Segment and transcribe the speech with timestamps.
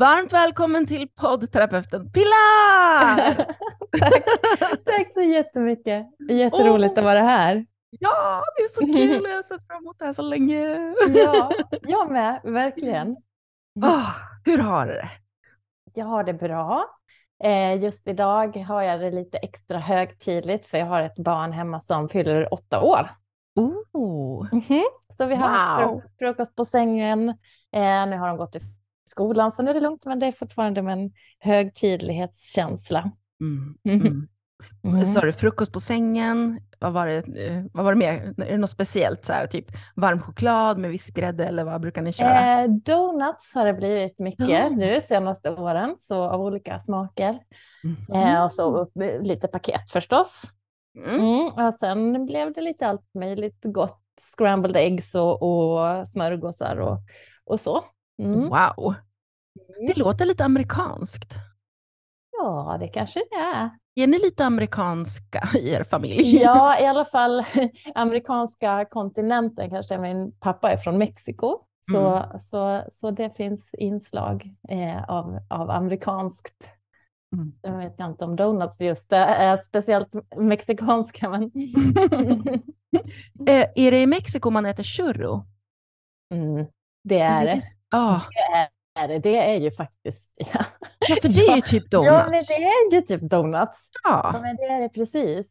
[0.00, 3.34] Varmt välkommen till poddterapeuten Pilar!
[4.00, 4.24] tack.
[4.84, 6.06] tack så jättemycket.
[6.30, 6.98] Jätteroligt oh.
[6.98, 7.66] att vara här.
[7.90, 9.24] Ja, det är så kul.
[9.28, 10.94] Jag har sett fram emot det här så länge.
[11.14, 11.50] ja,
[11.82, 12.40] jag med.
[12.44, 13.16] Verkligen.
[13.74, 14.10] Oh,
[14.44, 15.10] hur har du det?
[15.94, 16.84] Jag har det bra.
[17.44, 21.80] Eh, just idag har jag det lite extra högtidligt för jag har ett barn hemma
[21.80, 23.10] som fyller åtta år.
[23.92, 24.48] Oh.
[24.52, 24.84] Mm -hmm.
[25.12, 26.02] Så vi har wow.
[26.18, 27.28] frukost på sängen.
[27.72, 28.60] Eh, nu har de gått i
[29.10, 33.10] skolan så nu är det lugnt men det är fortfarande med en högtidlighetskänsla.
[33.40, 33.74] Mm.
[33.84, 34.28] Mm.
[34.84, 35.14] Mm.
[35.14, 36.60] Sa du frukost på sängen?
[36.78, 38.34] Vad var det, eh, vad var det mer?
[38.38, 39.24] Är det något speciellt?
[39.24, 42.62] Så här, typ varm choklad med vispgrädde eller vad brukar ni köra?
[42.62, 44.76] Eh, donuts har det blivit mycket oh.
[44.76, 47.38] nu senaste åren, så av olika smaker.
[47.84, 48.26] Mm.
[48.26, 48.88] Eh, och så
[49.22, 50.42] lite paket förstås.
[50.96, 51.20] Mm.
[51.20, 54.00] Mm, och sen blev det lite allt möjligt gott.
[54.36, 56.98] Scrambled eggs och, och smörgåsar och,
[57.44, 57.84] och så.
[58.22, 58.48] Mm.
[58.48, 58.94] Wow!
[59.54, 59.92] Det mm.
[59.96, 61.34] låter lite amerikanskt.
[62.32, 63.70] Ja, det kanske det är.
[63.94, 66.36] Är ni lite amerikanska i er familj?
[66.36, 67.44] Ja, i alla fall
[67.94, 69.98] amerikanska kontinenten kanske.
[69.98, 71.58] Min pappa är från Mexiko.
[71.80, 72.40] Så, mm.
[72.40, 76.64] så, så det finns inslag eh, av, av amerikanskt.
[77.36, 77.52] Mm.
[77.62, 81.30] Jag vet inte om donuts just är speciellt mexikanska.
[81.30, 81.42] Men...
[83.46, 85.44] eh, är det i Mexiko man äter churro?
[86.34, 86.66] Mm,
[87.04, 87.62] det är det.
[87.90, 88.20] Ah.
[88.30, 89.18] Det är är det.
[89.18, 90.30] Det är ju faktiskt...
[90.38, 90.64] Ja,
[91.08, 92.10] ja för det är ju typ donuts.
[92.10, 93.80] Ja, men det är ju typ donuts.
[94.04, 94.30] Ja.
[94.34, 95.46] ja men det är det precis.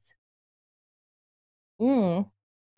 [1.80, 2.24] Mm.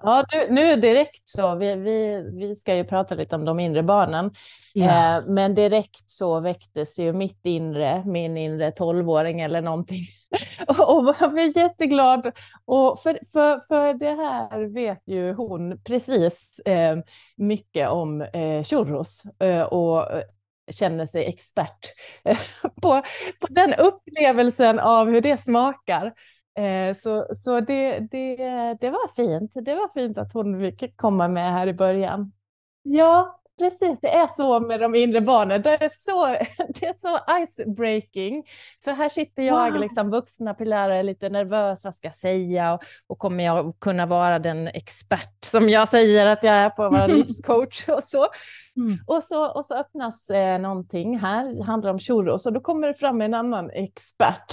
[0.03, 3.83] Ja, nu, nu direkt så, vi, vi, vi ska ju prata lite om de inre
[3.83, 4.31] barnen,
[4.73, 5.17] ja.
[5.17, 10.05] eh, men direkt så väcktes ju mitt inre, min inre tolvåring eller någonting.
[10.67, 12.31] och, och jag blev jätteglad.
[12.65, 16.97] Och för, för, för det här vet ju hon precis eh,
[17.35, 20.07] mycket om eh, churros eh, och
[20.72, 22.38] känner sig expert eh,
[22.81, 23.02] på,
[23.39, 26.13] på den upplevelsen av hur det smakar.
[26.58, 28.36] Eh, så så det, det,
[28.81, 29.51] det var fint.
[29.56, 32.31] Det var fint att hon fick komma med här i början.
[32.84, 33.99] Ja, precis.
[34.01, 35.61] Det är så med de inre barnen.
[35.61, 36.25] Det är så,
[36.79, 38.44] det är så ice-breaking.
[38.83, 39.81] För här sitter jag, wow.
[39.81, 41.83] liksom, vuxna Pilar, är lite nervös.
[41.83, 42.73] Vad ska jag säga?
[42.73, 46.83] Och, och, kommer jag kunna vara den expert som jag säger att jag är på
[46.83, 48.27] att vara livscoach och så?
[48.75, 48.97] Mm.
[49.07, 52.88] Och, så, och så öppnas eh, någonting här, det handlar om churros, och då kommer
[52.88, 54.51] det fram en annan expert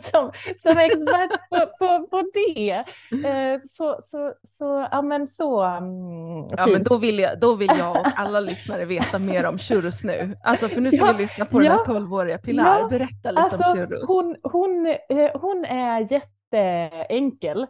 [0.00, 2.70] som, som expert på, på, på det.
[3.28, 7.70] Eh, så, så, så, ja men så mm, Ja men då vill, jag, då vill
[7.78, 10.36] jag och alla lyssnare veta mer om churros nu.
[10.44, 12.80] Alltså för nu ska ja, vi lyssna på ja, den här tolvåriga Pilar.
[12.80, 14.04] Ja, Berätta lite alltså, om churros.
[14.08, 17.66] Hon, hon, eh, hon är jätte jätteenkel.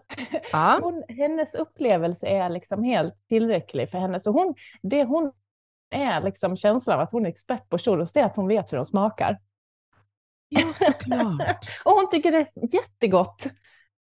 [0.52, 0.78] Ja.
[0.82, 4.20] Hon, hennes upplevelse är liksom helt tillräcklig för henne.
[4.20, 5.32] Så hon, det hon
[5.90, 8.72] är liksom känslan av att hon är expert på churros, det är att hon vet
[8.72, 9.38] hur de smakar.
[10.48, 11.68] Ja, såklart.
[11.84, 13.46] och hon tycker det är jättegott.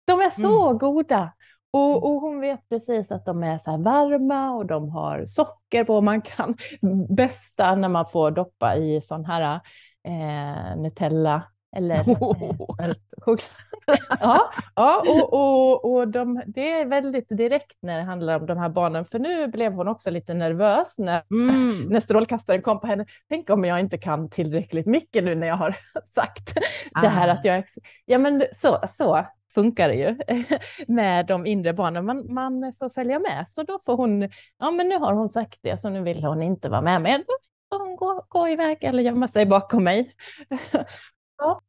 [0.05, 0.77] De är så mm.
[0.77, 1.33] goda.
[1.73, 6.01] Och, och, hon vet precis att de är så varma och de har socker på.
[6.01, 6.55] Man kan
[7.09, 9.59] bästa när man får doppa i sån här
[10.07, 11.43] eh, Nutella
[11.75, 12.93] eller oh.
[13.21, 13.49] choklad.
[14.19, 18.57] ja, ja och, och, och de, det är väldigt direkt när det handlar om de
[18.57, 21.81] här barnen, för nu blev hon också lite nervös när, mm.
[21.89, 23.05] när strålkastaren kom på henne.
[23.29, 25.75] Tänk om jag inte kan tillräckligt mycket nu när jag har
[26.07, 26.57] sagt
[26.93, 27.01] ah.
[27.01, 27.31] det här ah.
[27.31, 27.63] att jag...
[28.05, 29.25] Ja, men så, så
[29.55, 30.17] funkar det ju
[30.87, 32.05] med de inre barnen.
[32.05, 34.29] Man, man får följa med, så då får hon...
[34.57, 37.23] Ja, men nu har hon sagt det, så nu vill hon inte vara med mig.
[37.27, 37.33] Då
[37.69, 40.15] får hon gå, gå iväg eller gömma sig bakom mig.
[41.37, 41.61] ja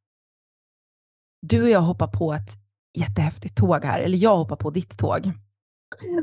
[1.48, 2.50] du och jag hoppar på ett
[2.94, 5.32] jättehäftigt tåg här, eller jag hoppar på ditt tåg.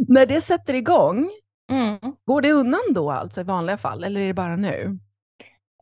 [0.08, 1.30] När det sätter igång,
[1.72, 2.00] mm.
[2.26, 5.00] går det undan då alltså i vanliga fall, eller är det bara nu?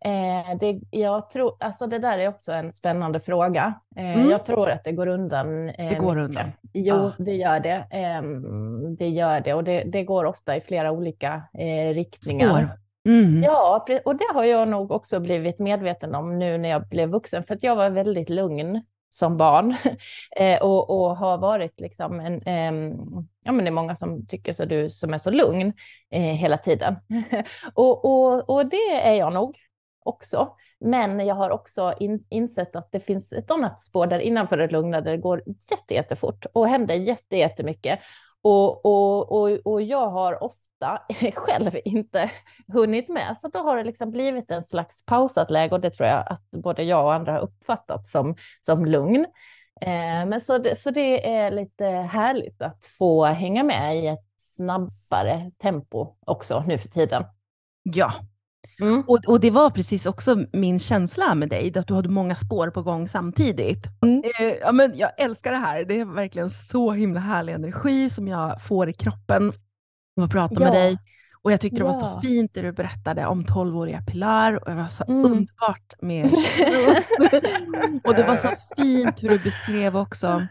[0.06, 3.74] Eh, det, jag tror, alltså det där är också en spännande fråga.
[3.96, 4.30] Eh, mm.
[4.30, 5.70] Jag tror att det går undan.
[5.70, 6.52] Eh, det går undan?
[6.74, 7.12] Jo, ah.
[7.18, 7.88] det gör det.
[7.92, 8.22] Eh,
[8.98, 12.50] det gör det och det, det, går ofta i flera olika eh, riktningar.
[12.50, 12.78] Spår.
[13.06, 13.44] Mm.
[13.44, 17.44] Ja, och det har jag nog också blivit medveten om nu när jag blev vuxen,
[17.44, 19.76] för att jag var väldigt lugn som barn
[20.38, 22.96] eh, och, och, har varit liksom en, eh,
[23.44, 25.74] ja men det är många som tycker så du som är så lugn
[26.12, 26.96] eh, hela tiden.
[27.74, 29.58] och, och, och det är jag nog
[30.10, 30.56] också.
[30.80, 34.68] Men jag har också in, insett att det finns ett annat spår där innanför det
[34.68, 38.00] lugna där det går jätte, jättefort och händer jätte, jättemycket.
[38.42, 41.02] Och, och, och, och jag har ofta
[41.34, 42.32] själv inte
[42.68, 43.36] hunnit med.
[43.40, 46.52] Så då har det liksom blivit en slags pausat läge och det tror jag att
[46.52, 49.26] både jag och andra har uppfattat som, som lugn.
[49.82, 54.26] Eh, men så det, så det är lite härligt att få hänga med i ett
[54.56, 57.24] snabbare tempo också nu för tiden.
[57.84, 58.14] Ja,
[58.82, 59.04] Mm.
[59.08, 62.70] Och, och, det var precis också min känsla med dig, att du hade många spår
[62.70, 63.88] på gång samtidigt.
[64.02, 64.24] Mm.
[64.24, 68.28] Eh, ja, men jag älskar det här, det är verkligen så himla härlig energi som
[68.28, 69.54] jag får i kroppen
[70.18, 70.60] av att prata ja.
[70.60, 70.98] med dig.
[71.42, 74.76] Och jag tyckte det var så fint det du berättade om 12-åriga Pilar och det
[74.76, 75.26] var så mm.
[75.26, 76.26] underbart med
[78.04, 80.48] Och det var så fint hur du beskrev också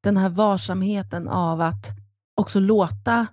[0.00, 1.86] den här varsamheten av att
[2.34, 3.26] också låta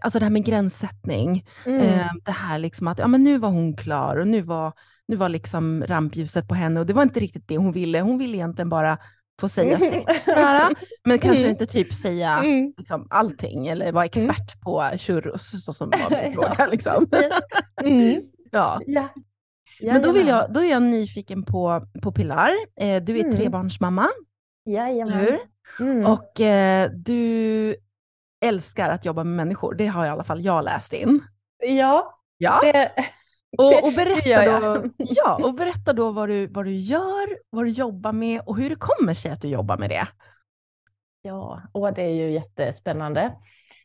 [0.00, 1.46] alltså det här med gränssättning.
[1.66, 1.80] Mm.
[1.80, 4.72] Eh, det här liksom att ja, men nu var hon klar och nu var,
[5.08, 8.00] nu var liksom rampljuset på henne och det var inte riktigt det hon ville.
[8.00, 8.98] Hon ville egentligen bara
[9.40, 10.08] få säga sitt,
[11.04, 11.50] men kanske mm.
[11.50, 12.72] inte typ säga mm.
[12.78, 14.30] liksom, allting eller vara mm.
[14.30, 16.66] expert på churros, så som var min fråga.
[16.66, 17.06] Liksom.
[17.82, 18.22] Mm.
[18.50, 18.80] ja.
[18.86, 19.08] ja.
[19.80, 22.50] Men då, vill jag, då är jag nyfiken på, på Pilar.
[22.80, 23.36] Eh, du är mm.
[23.36, 24.08] trebarnsmamma.
[24.66, 25.38] Jajamän.
[25.80, 26.06] Mm.
[26.06, 27.76] Och eh, du
[28.44, 29.74] älskar att jobba med människor.
[29.74, 31.20] Det har i alla fall jag läst in.
[31.58, 32.20] Ja.
[32.38, 32.60] ja.
[32.62, 32.90] Det,
[33.58, 37.68] och, och, berätta då, ja, och berätta då vad du, vad du gör, vad du
[37.68, 40.08] jobbar med och hur det kommer sig att du jobbar med det.
[41.22, 43.34] Ja, och det är ju jättespännande.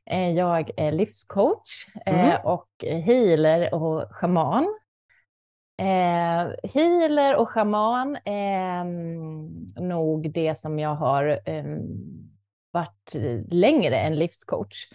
[0.05, 2.45] Eh, jag är livscoach eh, mm.
[2.45, 4.79] och healer och shaman.
[5.77, 12.29] Eh, healer och shaman är mm, nog det som jag har um,
[12.71, 14.87] varit eh, längre än livscoach.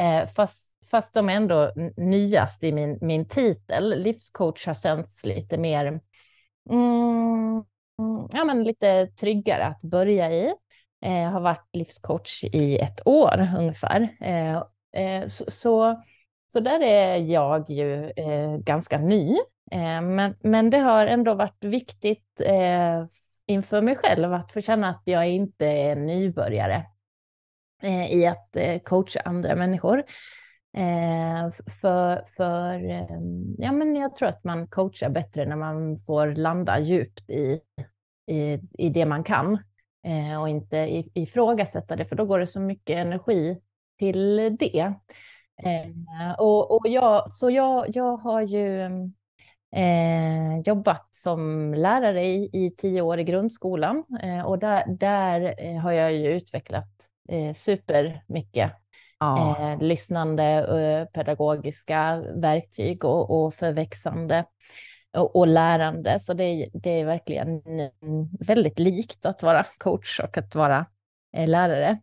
[0.00, 4.02] Eh, fast, fast de är ändå nyast i min, min titel.
[4.02, 6.00] Livscoach har känts lite mer,
[6.70, 7.64] mm,
[8.32, 10.54] ja men lite tryggare att börja i.
[11.00, 14.08] Jag har varit livscoach i ett år ungefär.
[15.28, 16.02] Så, så,
[16.52, 18.12] så, där är jag ju
[18.58, 19.36] ganska ny.
[20.02, 22.40] Men, men det har ändå varit viktigt
[23.46, 26.84] inför mig själv att få känna att jag inte är nybörjare
[27.82, 29.98] eh, i att eh, coacha andra människor.
[30.76, 31.50] Eh,
[31.80, 36.78] för för ehm, ja, men jag tror att man coachar bättre när man får landa
[36.78, 37.60] djupt i,
[38.26, 39.58] i, i det man kan
[40.06, 43.60] eh, och inte ifrågasätta det, för då går det så mycket energi
[43.98, 44.94] till det.
[45.62, 48.80] Eh, och, och jag, så jag, jag har ju
[49.76, 55.80] eh, jobbat som lärare i, i tio år i grundskolan eh, och där, där eh,
[55.80, 58.72] har jag ju utvecklat eh, supermycket
[59.20, 59.56] ja.
[59.72, 64.44] eh, lyssnande, eh, pedagogiska verktyg och, och förväxande
[65.16, 66.20] och, och, lärande.
[66.20, 67.62] Så det, det är verkligen
[68.40, 70.86] väldigt likt att vara coach och att vara
[71.36, 71.98] eh, lärare.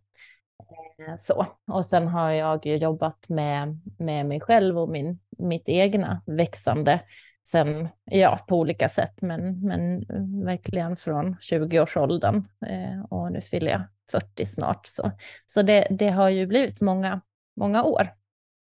[1.08, 1.46] Eh, så.
[1.68, 7.02] Och sen har jag jobbat med, med mig själv och min, mitt egna växande
[7.48, 10.06] sen, ja, på olika sätt, men, men
[10.46, 12.48] verkligen från 20-årsåldern.
[12.66, 14.88] Eh, och nu fyller jag 40 snart.
[14.88, 15.12] Så,
[15.46, 17.22] så det, det har ju blivit många,
[17.56, 18.14] många år.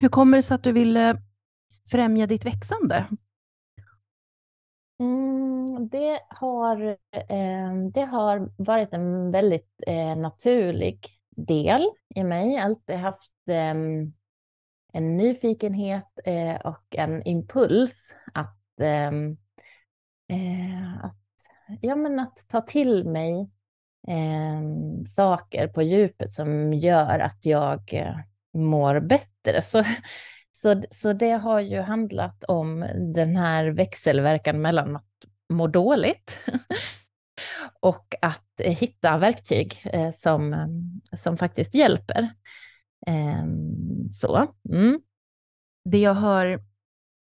[0.01, 1.23] Hur kommer det sig att du ville
[1.91, 3.07] främja ditt växande?
[5.01, 6.83] Mm, det, har,
[7.13, 12.59] eh, det har varit en väldigt eh, naturlig del i mig.
[12.59, 13.75] Alltid haft eh,
[14.93, 19.37] en nyfikenhet eh, och en impuls att, ehm,
[20.29, 21.17] eh, att,
[21.81, 23.51] ja, men att ta till mig
[24.09, 24.63] eh,
[25.07, 28.17] saker på djupet som gör att jag eh,
[28.55, 29.63] mår bättre.
[29.63, 29.85] Så,
[30.53, 35.05] så, så det har ju handlat om den här växelverkan mellan att
[35.49, 36.41] må dåligt
[37.81, 40.67] och att eh, hitta verktyg eh, som, eh,
[41.17, 42.31] som faktiskt hjälper.
[43.07, 44.47] Ehm, så.
[44.69, 45.01] Mm.
[45.85, 46.61] Det jag har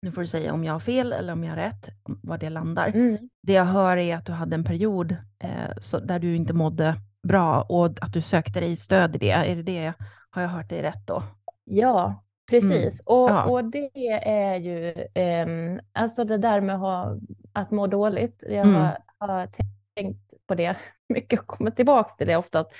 [0.03, 2.49] nu får du säga om jag har fel eller om jag har rätt, var det
[2.49, 2.87] landar.
[2.87, 3.29] Mm.
[3.41, 6.95] Det jag hör är att du hade en period eh, så, där du inte mådde
[7.27, 9.31] bra och att du sökte dig stöd i det.
[9.31, 9.93] Är det det?
[10.29, 11.23] Har jag hört dig rätt då?
[11.63, 13.01] Ja, precis.
[13.01, 13.19] Mm.
[13.19, 13.43] Och, ja.
[13.43, 13.89] och det
[14.27, 17.17] är ju, eh, alltså det där med att, ha,
[17.53, 18.43] att må dåligt.
[18.47, 18.75] Jag mm.
[18.75, 19.47] har, har,
[19.95, 20.75] tänkt på det
[21.09, 22.59] mycket och kommit tillbaka till det ofta.
[22.59, 22.73] Att,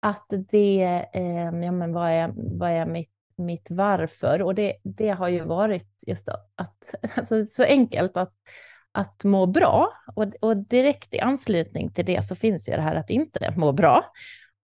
[0.00, 4.42] att det, eh, ja men vad är, vad är mitt mitt varför.
[4.42, 8.32] Och det, det har ju varit just att, alltså så enkelt att,
[8.92, 9.92] att må bra.
[10.14, 13.72] Och, och direkt i anslutning till det så finns ju det här att inte må
[13.72, 14.04] bra.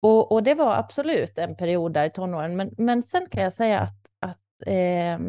[0.01, 2.55] Och, och det var absolut en period där i tonåren.
[2.55, 5.19] Men, men sen kan jag säga att, att eh,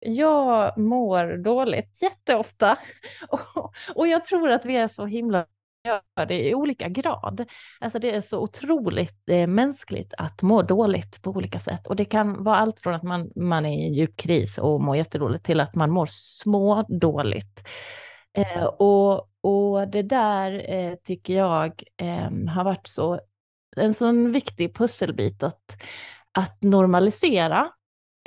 [0.00, 2.78] jag mår dåligt jätteofta.
[3.28, 5.46] Och, och jag tror att vi är så himla
[5.84, 7.44] gör det i olika grad.
[7.80, 11.86] Alltså det är så otroligt eh, mänskligt att må dåligt på olika sätt.
[11.86, 14.80] Och det kan vara allt från att man, man är i en djup kris och
[14.80, 17.68] mår jättedåligt till att man mår smådåligt.
[18.36, 23.20] Eh, och, och det där eh, tycker jag eh, har varit så,
[23.76, 25.76] en sån viktig pusselbit att,
[26.32, 27.70] att normalisera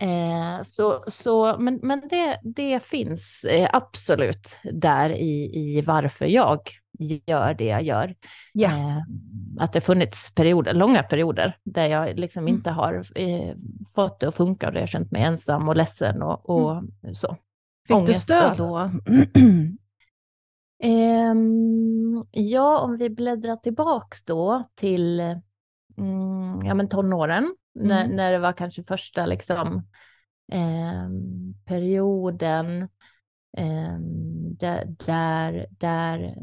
[0.02, 6.60] Eh, så, så, men men det, det finns eh, absolut där i, i varför jag
[7.00, 8.16] gör det jag gör.
[8.54, 8.98] Yeah.
[9.60, 12.54] Att det funnits perioder, långa perioder där jag liksom mm.
[12.56, 13.56] inte har eh,
[13.96, 17.16] fått det att funka och det har känt mig ensam och ledsen och, och mm.
[17.16, 17.38] så.
[17.88, 18.92] Fick Ångest du stöd då?
[20.84, 25.20] um, ja, om vi bläddrar tillbaks då till
[25.98, 27.88] mm, ja, men tonåren, mm.
[27.88, 29.88] när, när det var kanske första liksom,
[30.52, 31.10] eh,
[31.66, 32.90] perioden
[34.60, 36.36] där, där, där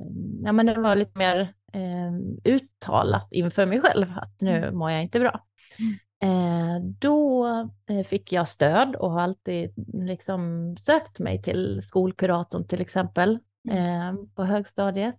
[0.44, 2.12] ja, men det var lite mer eh,
[2.44, 4.78] uttalat inför mig själv att nu mm.
[4.78, 5.44] mår jag inte bra.
[5.78, 5.98] Mm.
[6.22, 7.46] Eh, då
[7.90, 13.38] eh, fick jag stöd och har alltid liksom sökt mig till skolkuratorn till exempel
[13.68, 14.16] mm.
[14.16, 15.16] eh, på högstadiet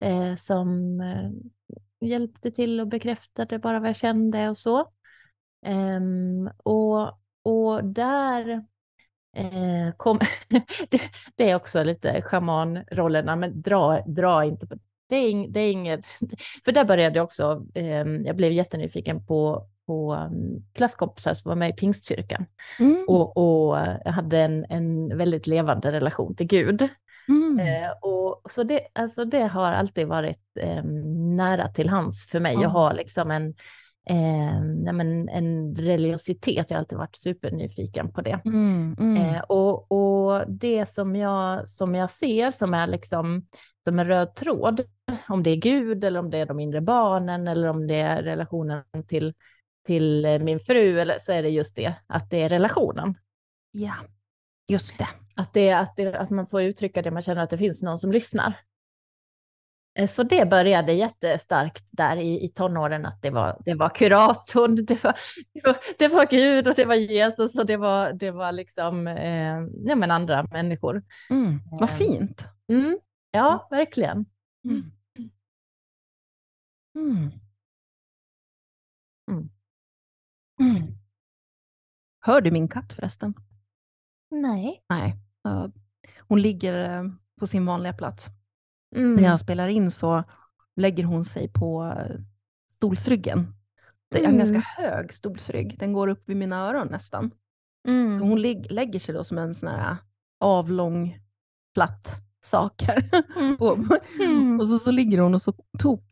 [0.00, 1.00] eh, som
[2.00, 4.92] hjälpte till och bekräftade bara vad jag kände och så.
[6.62, 7.08] Och,
[7.42, 8.64] och där
[9.36, 10.18] eh, kom,
[10.88, 11.00] det,
[11.36, 14.74] det, är också lite schamanrollerna, men dra, dra inte på
[15.08, 15.16] det.
[15.16, 16.06] Är, det är inget,
[16.64, 21.56] för där började jag också, eh, jag blev jättenyfiken på, på um, klasskompisar som var
[21.56, 22.46] med i pingstkyrkan.
[22.78, 23.04] Mm.
[23.08, 26.88] Och, och jag hade en, en väldigt levande relation till Gud.
[27.28, 27.58] Mm.
[27.58, 30.84] Eh, och, så det, alltså det har alltid varit eh,
[31.36, 32.52] nära till hands för mig.
[32.52, 32.62] Mm.
[32.62, 33.54] Jag har liksom en,
[34.08, 38.40] eh, men en religiositet, jag har alltid varit supernyfiken på det.
[38.44, 39.16] Mm, mm.
[39.16, 43.46] Eh, och, och det som jag, som jag ser som är liksom
[43.84, 44.80] som en röd tråd,
[45.28, 48.22] om det är Gud eller om det är de inre barnen eller om det är
[48.22, 49.34] relationen till,
[49.86, 53.14] till min fru, eller, så är det just det, att det är relationen.
[53.70, 53.94] Ja,
[54.68, 55.08] just det.
[55.36, 57.98] Att, det, att, det, att man får uttrycka det, man känner att det finns någon
[57.98, 58.54] som lyssnar.
[59.94, 64.84] Eh, så det började jättestarkt där i, i tonåren, att det var, det var kuratorn,
[64.84, 65.14] det var,
[65.54, 69.06] det var, det var Gud och det var Jesus och det var, det var liksom
[69.06, 71.02] eh, ja, men andra människor.
[71.30, 72.44] Mm, vad eh, fint.
[72.68, 72.98] Mm,
[73.30, 74.26] ja, verkligen.
[74.64, 74.92] Mm.
[76.96, 77.30] Mm.
[79.30, 79.50] mm.
[80.60, 80.82] mm.
[82.20, 83.34] Hör du min katt förresten?
[84.30, 84.84] Nej.
[84.88, 85.16] Nej.
[86.28, 87.04] Hon ligger eh,
[87.40, 88.28] på sin vanliga plats.
[88.96, 89.14] Mm.
[89.14, 90.24] När jag spelar in så
[90.76, 92.16] lägger hon sig på eh,
[92.70, 93.46] stolsryggen.
[94.10, 94.62] Det är en ganska mm.
[94.76, 95.78] hög stolsrygg.
[95.78, 97.30] Den går upp vid mina öron nästan.
[97.88, 98.18] Mm.
[98.18, 99.96] Så hon lägger sig då som en sån här
[100.40, 101.18] avlång,
[101.74, 102.08] platt
[102.44, 103.10] sak här.
[104.20, 104.60] Mm.
[104.60, 105.54] och så, så ligger hon och så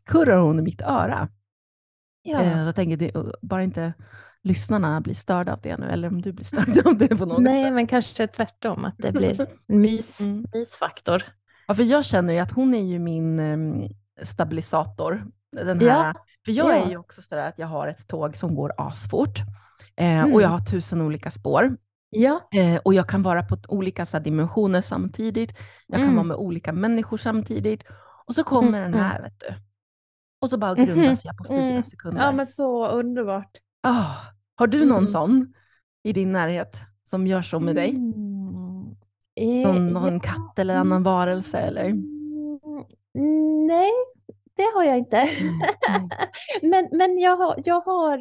[0.05, 1.29] kurrar hon i mitt öra.
[2.21, 2.41] Ja.
[2.41, 3.11] Eh, jag tänker, det,
[3.41, 3.93] bara inte
[4.43, 7.41] lyssnarna blir störda av det nu, eller om du blir störd av det på något
[7.41, 7.73] Nej, sätt.
[7.73, 9.47] men kanske tvärtom, att det blir en
[9.81, 10.45] mys, mm.
[10.53, 11.23] mysfaktor.
[11.67, 13.89] Ja, för jag känner ju att hon är ju min um,
[14.23, 15.21] stabilisator.
[15.51, 16.13] Den här, ja.
[16.45, 16.85] För jag ja.
[16.85, 19.39] är ju också sådär att jag har ett tåg som går asfort
[19.95, 20.33] eh, mm.
[20.33, 21.77] och jag har tusen olika spår.
[22.09, 22.49] Ja.
[22.55, 25.57] Eh, och jag kan vara på olika så dimensioner samtidigt.
[25.87, 26.15] Jag kan mm.
[26.15, 27.83] vara med olika människor samtidigt.
[28.25, 28.91] Och så kommer mm.
[28.91, 29.55] den här, vet du.
[30.41, 31.83] Och så bara grundas jag på fyra mm.
[31.83, 32.21] sekunder.
[32.21, 33.51] Ja, men så underbart.
[33.87, 34.17] Oh,
[34.55, 35.07] har du någon mm.
[35.07, 35.53] sån
[36.03, 37.95] i din närhet som gör så med dig?
[39.41, 40.19] Någon, någon ja.
[40.19, 41.57] katt eller annan varelse?
[41.57, 41.85] Eller?
[43.15, 43.91] Mm, nej,
[44.55, 45.29] det har jag inte.
[46.61, 48.17] Men men jag har, jag, har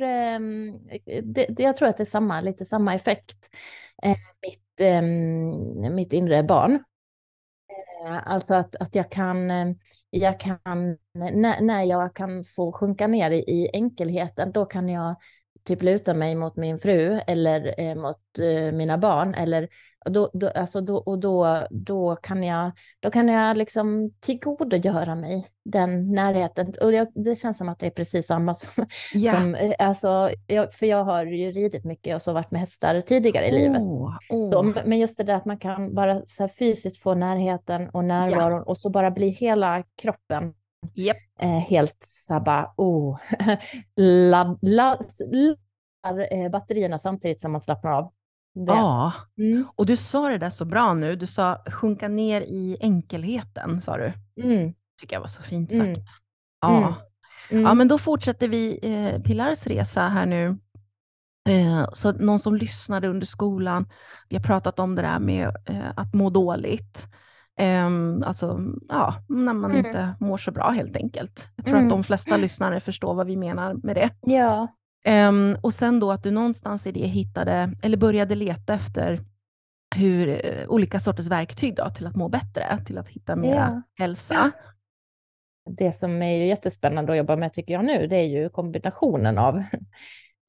[1.22, 3.48] det, jag tror att det är samma, lite samma effekt.
[4.06, 6.72] Uh, mitt, um, mitt inre barn.
[8.06, 9.50] Uh, alltså att, att jag kan,
[10.10, 10.58] jag kan
[11.14, 15.16] när, när jag kan få sjunka ner i, i enkelheten, då kan jag
[15.64, 19.68] typ luta mig mot min fru eller eh, mot eh, mina barn eller
[20.04, 25.50] då, då, alltså då, och då, då kan jag, då kan jag liksom tillgodogöra mig
[25.64, 26.74] den närheten.
[26.80, 29.40] Och jag, det känns som att det är precis samma som, yeah.
[29.40, 33.00] som eh, alltså, jag, för jag har ju ridit mycket och så varit med hästar
[33.00, 33.82] tidigare i livet.
[33.82, 34.52] Oh, oh.
[34.52, 38.52] Så, men just det där att man kan bara så fysiskt få närheten och närvaron
[38.58, 38.68] yeah.
[38.68, 40.54] och så bara bli hela kroppen
[40.94, 41.16] Yep.
[41.40, 43.18] Eh, helt så här bara, oh,
[43.96, 45.06] laddar lad,
[46.02, 48.12] lad, eh, batterierna samtidigt som man slappnar av.
[48.54, 48.72] Det.
[48.72, 49.66] Ja, mm.
[49.76, 51.16] och du sa det där så bra nu.
[51.16, 54.12] Du sa sjunka ner i enkelheten, sa du.
[54.42, 54.74] Mm.
[55.00, 55.94] tycker jag var så fint mm.
[55.94, 56.06] sagt.
[56.60, 56.76] Ja.
[56.78, 56.94] Mm.
[57.50, 57.64] Mm.
[57.64, 60.58] ja, men då fortsätter vi eh, Pilars resa här nu.
[61.48, 63.88] Eh, så någon som lyssnade under skolan,
[64.28, 67.06] vi har pratat om det där med eh, att må dåligt.
[67.60, 69.86] Um, alltså, ja, när man mm.
[69.86, 71.50] inte mår så bra helt enkelt.
[71.56, 71.86] Jag tror mm.
[71.86, 74.10] att de flesta lyssnare förstår vad vi menar med det.
[74.20, 74.68] Ja.
[75.08, 79.20] Um, och sen då att du någonstans i det hittade, eller började leta efter
[79.96, 83.82] hur, uh, olika sorters verktyg då, till att må bättre, till att hitta mer ja.
[83.98, 84.50] hälsa.
[85.76, 89.38] Det som är ju jättespännande att jobba med tycker jag nu, det är ju kombinationen
[89.38, 89.56] av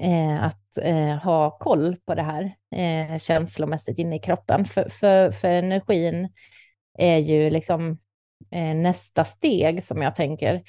[0.01, 4.65] eh, att eh, ha koll på det här eh, känslomässigt inne i kroppen.
[4.65, 6.29] För, för, för energin
[6.97, 7.97] är ju liksom
[8.51, 10.63] eh, nästa steg som jag tänker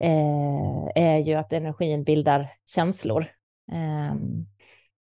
[0.00, 3.26] eh, är ju att energin bildar känslor.
[3.72, 4.14] Eh,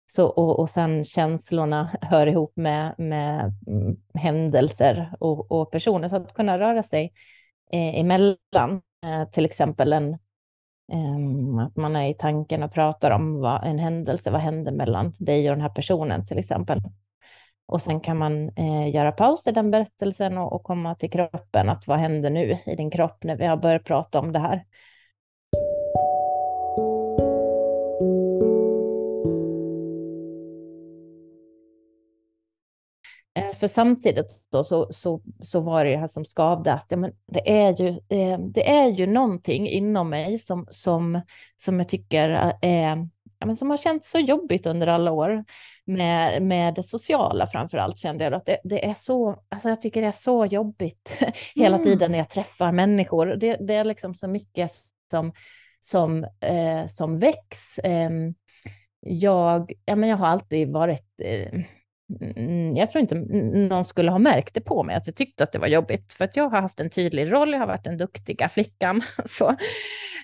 [0.07, 6.09] så, och, och sen känslorna hör ihop med, med mm, händelser och, och personer.
[6.09, 7.13] Så att kunna röra sig
[7.73, 10.13] eh, emellan, eh, till exempel en,
[10.93, 15.15] eh, att man är i tanken och pratar om vad, en händelse, vad hände mellan
[15.19, 16.81] dig och den här personen till exempel.
[17.67, 21.69] Och sen kan man eh, göra paus i den berättelsen och, och komma till kroppen,
[21.69, 24.65] att vad händer nu i din kropp när vi har börjat prata om det här.
[33.35, 36.97] Eh, för samtidigt då så, så, så var det det här som skavde att ja,
[36.97, 41.21] men det, är ju, eh, det är ju någonting inom mig som, som,
[41.57, 42.31] som jag tycker
[42.63, 42.97] eh,
[43.43, 45.45] ja, men som har känts så jobbigt under alla år
[45.85, 49.83] med, med det sociala framför allt kände jag att det, det, är så, alltså jag
[49.83, 51.17] tycker det är så jobbigt
[51.55, 51.87] hela mm.
[51.87, 53.27] tiden när jag träffar människor.
[53.27, 54.71] Det, det är liksom så mycket
[55.11, 55.33] som,
[55.81, 57.79] som, eh, som väcks.
[57.79, 58.11] Eh,
[59.01, 61.61] jag, ja, men jag har alltid varit eh,
[62.21, 65.53] Mm, jag tror inte någon skulle ha märkt det på mig, att jag tyckte att
[65.53, 67.99] det var jobbigt, för att jag har haft en tydlig roll, jag har varit den
[67.99, 69.49] duktiga flickan så,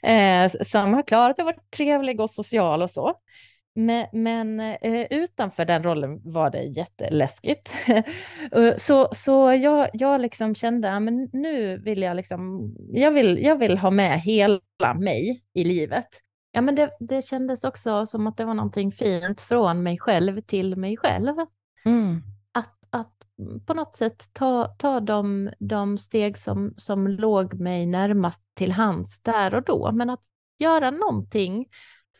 [0.02, 3.14] eh, som har klarat att vara trevlig och social och så.
[3.74, 7.72] Men, men eh, utanför den rollen var det jätteläskigt.
[8.52, 11.02] Eh, så så jag, jag liksom kände att
[11.32, 16.08] nu vill jag, liksom, jag, vill, jag vill ha med hela mig i livet.
[16.52, 20.40] Ja, men det, det kändes också som att det var någonting fint från mig själv
[20.40, 21.34] till mig själv.
[21.84, 22.22] Mm.
[22.52, 23.14] Att, att
[23.66, 29.20] på något sätt ta, ta de, de steg som, som låg mig närmast till hands
[29.20, 30.22] där och då, men att
[30.58, 31.66] göra någonting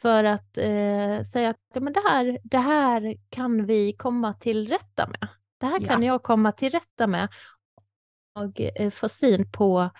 [0.02, 4.68] för att eh, säga att ja, men det, här, det här kan vi komma till
[4.68, 5.28] rätta med.
[5.60, 6.12] Det här kan ja.
[6.12, 7.28] jag komma till rätta med
[8.34, 9.90] och eh, få syn på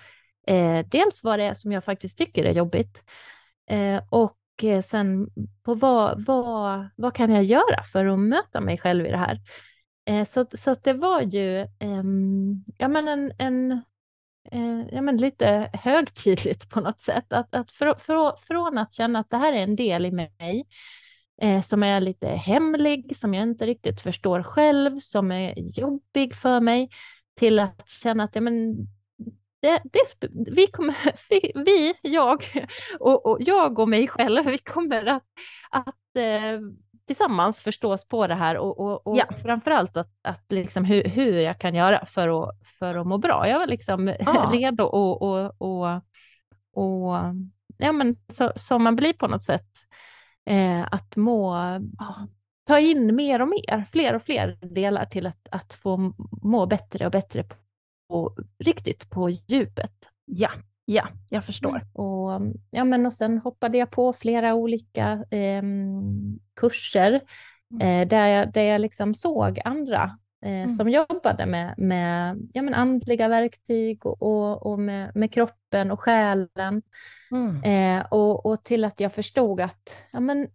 [0.46, 3.02] eh, dels vad det är som jag faktiskt tycker är jobbigt
[3.70, 4.02] eh,
[4.58, 5.30] och eh, sen
[5.62, 9.40] på vad, vad, vad kan jag göra för att möta mig själv i det här?
[10.08, 13.72] Eh, så, så det var ju ehm, ja, men en, en
[14.52, 17.32] eh, ja, men lite högtidligt på något sätt.
[17.32, 20.66] Att, att för, för, från att känna att det här är en del i mig
[21.42, 26.60] eh, som är lite hemlig, som jag inte riktigt förstår själv, som är jobbig för
[26.60, 26.90] mig,
[27.36, 28.76] till att känna att ja, men
[29.60, 30.96] det, det, vi, kommer,
[31.64, 32.44] vi, jag
[33.00, 35.24] och, och, jag och mig själv, vi kommer att,
[35.70, 36.60] att eh,
[37.06, 39.24] tillsammans förstås på det här och, och, och ja.
[39.42, 43.48] framförallt att, att liksom hur, hur jag kan göra för att, för att må bra.
[43.48, 44.50] Jag är liksom ja.
[44.52, 46.02] redo och, och, och,
[46.72, 47.16] och
[47.78, 49.70] ja, men så, så man blir på något sätt
[50.50, 51.56] eh, att må,
[52.66, 57.06] ta in mer och mer, fler och fler delar till att, att få må bättre
[57.06, 57.44] och bättre
[58.08, 59.92] på, riktigt på djupet.
[60.24, 60.50] Ja,
[60.84, 61.76] ja, jag förstår.
[61.76, 61.88] Mm.
[61.92, 62.40] Och,
[62.70, 65.62] ja, men och sen hoppade jag på flera olika eh,
[66.60, 67.20] kurser
[67.70, 68.02] mm.
[68.02, 70.70] eh, där, jag, där jag liksom såg andra eh, mm.
[70.70, 76.00] som jobbade med, med ja, men andliga verktyg och, och, och med, med kroppen och
[76.00, 76.82] själen.
[77.30, 77.62] Mm.
[77.62, 80.48] Eh, och, och till att jag förstod att ja, men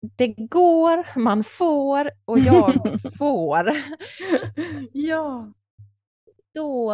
[0.00, 3.72] det går, man får och jag får.
[4.92, 5.52] ja
[6.58, 6.92] då,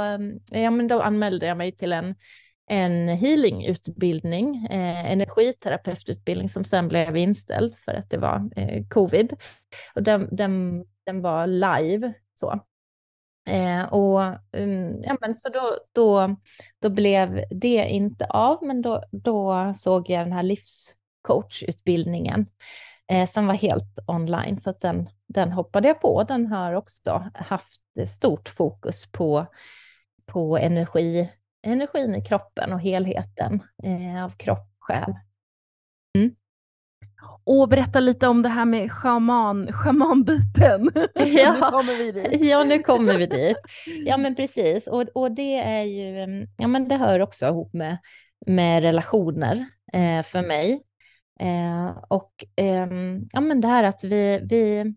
[0.50, 2.14] ja, men då anmälde jag mig till en,
[2.66, 9.36] en healingutbildning, eh, energiterapeututbildning som sen blev inställd för att det var eh, covid.
[9.94, 12.60] Och den, den, den var live så.
[13.48, 14.20] Eh, och
[14.52, 16.36] um, ja, men så då, då,
[16.78, 22.46] då blev det inte av, men då, då såg jag den här livscoachutbildningen
[23.14, 26.24] eh, som var helt online, så den, den hoppade jag på.
[26.24, 29.46] Den har också haft stort fokus på,
[30.26, 31.30] på energi,
[31.66, 35.14] energin i kroppen och helheten eh, av kropp och själ.
[36.18, 36.34] Mm.
[37.44, 40.90] Och berätta lite om det här med shaman, shamanbiten.
[41.14, 42.40] Ja, nu kommer vi dit.
[42.40, 43.56] Ja, nu kommer vi dit.
[44.06, 44.86] Ja, men precis.
[44.86, 47.98] Och, och det är ju, mm, ja men det hör också ihop med,
[48.46, 50.82] med relationer eh, för mig.
[51.40, 52.88] Eh, och eh,
[53.32, 54.94] ja, men det här att vi, vi,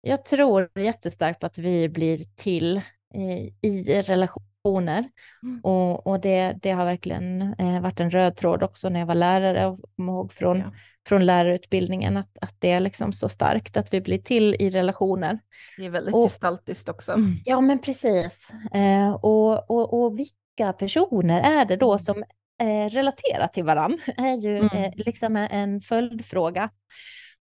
[0.00, 2.76] jag tror jättestarkt på att vi blir till
[3.14, 5.08] eh, i relationer.
[5.42, 5.60] Mm.
[5.62, 9.14] Och, och det, det har verkligen eh, varit en röd tråd också när jag var
[9.14, 10.72] lärare och kom ihåg från, ja.
[11.08, 15.38] från lärarutbildningen att, att det är liksom så starkt att vi blir till i relationer.
[15.76, 17.16] Det är väldigt och, gestaltiskt också.
[17.44, 18.52] Ja, men precis.
[18.72, 21.98] Eh, och, och, och vilka personer är det då mm.
[21.98, 22.24] som
[22.60, 24.68] eh, relatera till varandra är ju mm.
[24.72, 26.70] eh, liksom en följdfråga.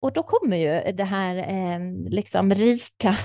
[0.00, 3.16] och då kommer ju det här eh, liksom rika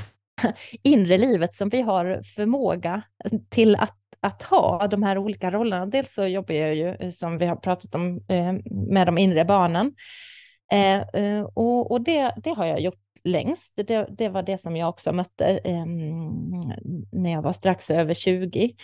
[0.84, 3.02] inre livet som vi har förmåga
[3.50, 5.86] till att, att ha, de här olika rollerna.
[5.86, 8.22] Dels så jobbar jag ju, som vi har pratat om,
[8.92, 9.94] med de inre barnen.
[11.54, 13.74] Och det, det har jag gjort längst.
[13.76, 15.60] Det, det var det som jag också mötte
[17.12, 18.76] när jag var strax över 20.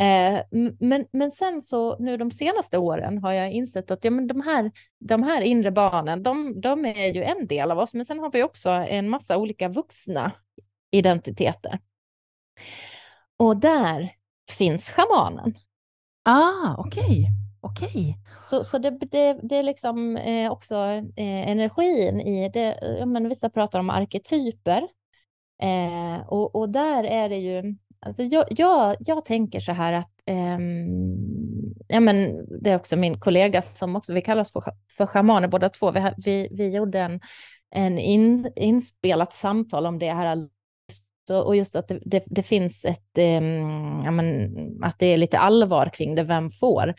[0.00, 0.40] Eh,
[0.80, 4.40] men, men sen så nu de senaste åren har jag insett att ja, men de,
[4.40, 8.18] här, de här inre barnen, de, de är ju en del av oss, men sen
[8.18, 10.32] har vi också en massa olika vuxna
[10.90, 11.78] identiteter.
[13.36, 14.10] Och där
[14.50, 15.54] finns schamanen.
[16.24, 17.02] Ah, okej.
[17.02, 17.88] Okay.
[17.88, 18.14] Okay.
[18.40, 20.74] Så, så det, det, det är liksom eh, också
[21.16, 22.96] eh, energin i det.
[22.98, 24.88] Ja, men vissa pratar om arketyper.
[25.62, 30.10] Eh, och, och där är det ju Alltså jag, jag, jag tänker så här att,
[30.30, 34.62] um, ja men det är också min kollega som också, vi kallas för,
[34.96, 37.20] för schamaner båda två, vi, vi, vi gjorde en,
[37.70, 40.48] en in, inspelat samtal om det här
[41.30, 45.38] och just att det, det, det finns ett, um, ja men, att det är lite
[45.38, 46.94] allvar kring det, vem får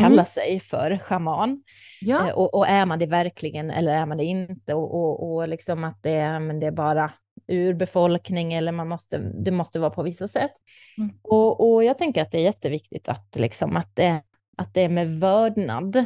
[0.00, 0.24] kalla mm.
[0.24, 1.62] sig för schaman?
[2.00, 2.28] Ja.
[2.28, 4.74] Eh, och, och, är man det verkligen eller är man det inte?
[4.74, 7.12] Och, och, och liksom att det, men det är bara
[7.48, 10.52] urbefolkning eller man måste, det måste vara på vissa sätt.
[10.98, 11.10] Mm.
[11.22, 14.22] Och, och jag tänker att det är jätteviktigt att, liksom, att, det,
[14.56, 15.96] att det är med vördnad.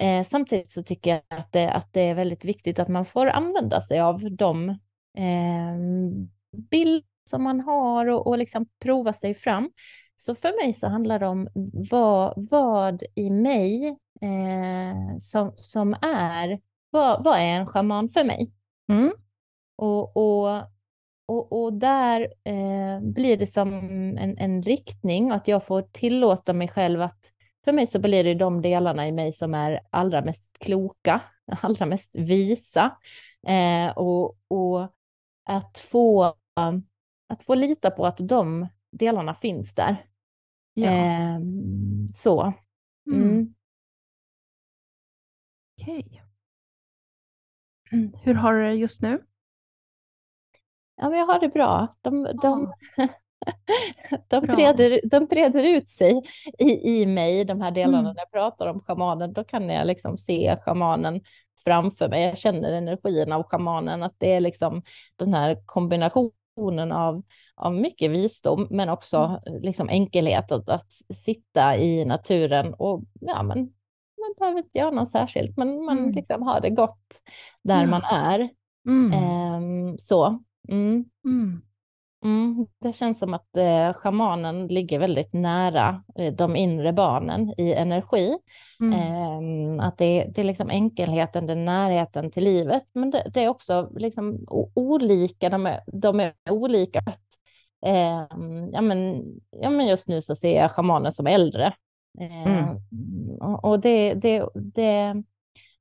[0.00, 3.26] Eh, samtidigt så tycker jag att det, att det är väldigt viktigt att man får
[3.26, 4.68] använda sig av de
[5.18, 5.76] eh,
[6.70, 9.70] bilder som man har och, och liksom prova sig fram.
[10.16, 11.48] Så för mig så handlar det om
[11.90, 13.86] vad, vad i mig
[14.20, 16.60] eh, som, som är,
[16.90, 18.52] vad, vad är en schaman för mig?
[18.88, 19.12] Mm.
[19.76, 20.62] Och, och,
[21.26, 23.72] och, och där eh, blir det som
[24.18, 27.30] en, en riktning, att jag får tillåta mig själv att
[27.64, 31.20] för mig så blir det de delarna i mig som är allra mest kloka,
[31.60, 32.98] allra mest visa.
[33.46, 34.82] Eh, och, och
[35.44, 36.34] att, få,
[37.28, 40.06] att få lita på att de delarna finns där.
[40.74, 40.90] Ja.
[40.90, 41.40] Eh,
[42.10, 42.52] så.
[43.06, 43.22] Mm.
[43.22, 43.54] Mm.
[45.80, 46.22] Okej.
[47.90, 48.10] Okay.
[48.22, 49.22] Hur har du det just nu?
[50.96, 51.88] Ja, men jag har det bra.
[52.02, 52.72] De, de,
[54.28, 56.22] de, breder, de breder ut sig
[56.58, 57.98] i, i mig, de här delarna.
[57.98, 58.14] Mm.
[58.14, 61.20] När jag pratar om schamanen, då kan jag liksom se schamanen
[61.64, 62.22] framför mig.
[62.22, 64.82] Jag känner energin av schamanen, att det är liksom
[65.16, 67.22] den här kombinationen av,
[67.54, 69.62] av mycket visdom, men också mm.
[69.62, 73.58] liksom enkelhet att, att sitta i naturen och ja, men
[74.20, 76.10] man behöver inte göra något särskilt, men man mm.
[76.12, 77.20] liksom har det gott
[77.62, 78.50] där man är.
[78.88, 80.42] Um, så.
[80.68, 81.04] Mm.
[81.24, 81.62] Mm.
[82.24, 87.72] Mm, det känns som att eh, shamanen ligger väldigt nära eh, de inre barnen i
[87.72, 88.38] energi.
[88.94, 93.48] Eh, att det, det är liksom enkelheten, det närheten till livet, men det, det är
[93.48, 97.02] också liksom olika, de är, de är olika.
[97.86, 98.26] Eh,
[98.72, 101.74] ja, men, ja, men just nu så ser jag shamanen som äldre.
[102.18, 102.66] Mm.
[103.62, 105.22] Och det, det, det,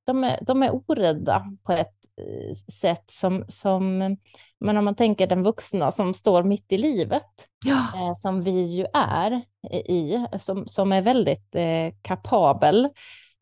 [0.03, 4.17] de, är, de är orädda på ett eh, sätt som, som
[4.63, 7.77] men om man tänker den vuxna som står mitt i livet, ja.
[7.95, 12.89] eh, som vi ju är i, som, som är väldigt eh, kapabel,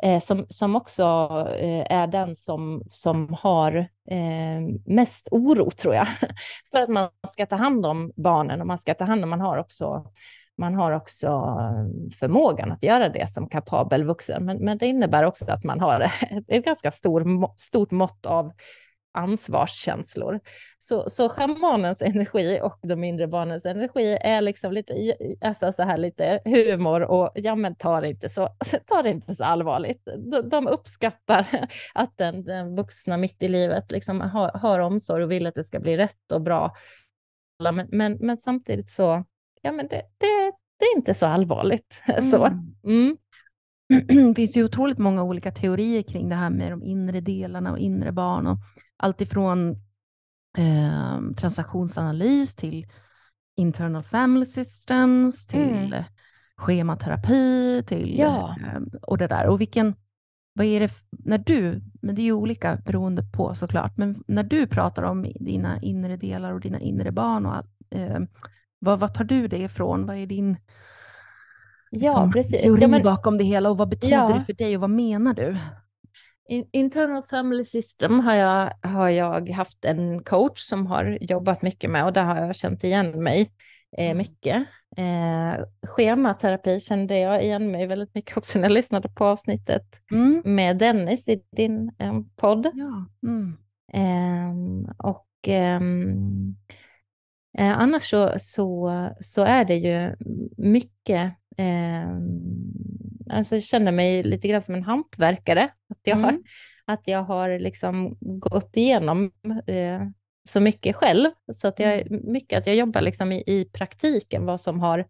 [0.03, 1.03] eh, som, som också
[1.59, 3.75] eh, är den som, som har
[4.11, 6.07] eh, mest oro, tror jag,
[6.71, 9.41] för att man ska ta hand om barnen och man ska ta hand om, man
[9.41, 10.11] har också
[10.61, 15.23] man har också eh, förmågan att göra det som kapabel vuxen, men, men det innebär
[15.23, 16.01] också att man har
[16.47, 18.51] ett ganska stor, stort mått av
[19.13, 20.39] ansvarskänslor.
[20.77, 25.83] Så, så schamanens energi och de mindre barnens energi är liksom lite, eh, alltså så
[25.83, 28.49] här lite humor och ja men ta det inte så,
[28.87, 30.07] ta det inte så allvarligt.
[30.31, 31.47] De, de uppskattar
[31.93, 35.63] att den, den vuxna mitt i livet liksom har, har omsorg och vill att det
[35.63, 36.75] ska bli rätt och bra.
[37.63, 39.23] Men, men, men samtidigt så,
[39.61, 42.01] ja men det, det, det är inte så allvarligt.
[42.05, 42.29] Mm.
[42.31, 42.45] Så.
[42.83, 43.17] Mm.
[44.07, 47.79] Det finns ju otroligt många olika teorier kring det här med de inre delarna och
[47.79, 48.47] inre barn.
[48.47, 48.57] Och
[48.97, 49.71] alltifrån
[50.57, 52.87] eh, transaktionsanalys till
[53.57, 56.03] internal family systems, till mm.
[56.57, 58.55] schematerapi, till ja.
[58.61, 59.47] eh, och det där.
[59.47, 59.95] Och vilken,
[60.53, 64.43] vad är det, när du, men det är ju olika beroende på såklart, men när
[64.43, 67.65] du pratar om dina inre delar och dina inre barn, och,
[67.97, 68.19] eh,
[68.81, 70.05] vad, vad tar du det ifrån?
[70.05, 70.57] Vad är din
[71.89, 72.61] ja, precis.
[72.61, 74.33] teori ja, men, bakom det hela och vad betyder ja.
[74.33, 75.57] det för dig och vad menar du?
[76.71, 82.05] Internal Family System har jag, har jag haft en coach som har jobbat mycket med
[82.05, 83.51] och där har jag känt igen mig
[83.97, 84.17] eh, mm.
[84.17, 84.67] mycket.
[84.97, 90.41] Eh, schematerapi kände jag igen mig väldigt mycket också när jag lyssnade på avsnittet mm.
[90.45, 92.69] med Dennis i din eh, podd.
[92.73, 93.05] Ja.
[93.29, 93.57] Mm.
[93.93, 96.55] Ehm, och ehm,
[97.57, 100.15] eh, annars så, så, så är det ju
[100.57, 102.09] mycket eh,
[103.31, 105.69] alltså jag känner mig lite grann som en hantverkare.
[105.89, 106.25] Att jag, mm.
[106.25, 106.39] har,
[106.93, 109.31] att jag har liksom gått igenom
[109.67, 110.01] eh,
[110.49, 111.29] så mycket själv.
[111.53, 112.31] Så att jag, mm.
[112.31, 115.07] mycket att jag jobbar liksom i, i praktiken, vad som har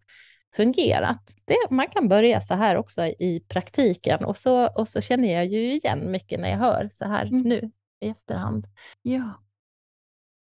[0.56, 1.34] fungerat.
[1.44, 5.46] Det, man kan börja så här också i praktiken och så, och så känner jag
[5.46, 7.42] ju igen mycket när jag hör så här mm.
[7.42, 8.66] nu i efterhand.
[9.02, 9.42] Ja.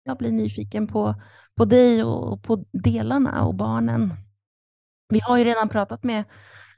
[0.04, 1.14] Jag blir nyfiken på,
[1.54, 4.10] på dig och på delarna och barnen.
[5.08, 6.24] Vi har ju redan pratat med,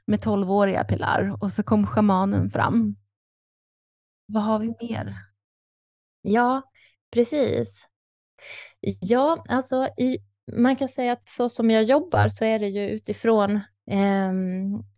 [0.05, 2.95] med 12-åriga Pilar och så kom schamanen fram.
[4.25, 5.15] Vad har vi mer?
[6.21, 6.61] Ja,
[7.11, 7.85] precis.
[9.01, 10.17] Ja, alltså i,
[10.53, 13.55] man kan säga att så som jag jobbar så är det ju utifrån
[13.91, 14.31] eh,